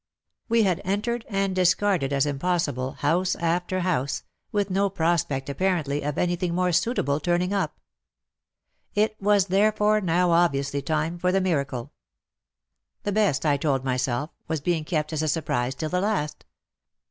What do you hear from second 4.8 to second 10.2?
prospect apparently of anything more suitable turning up. it was therefore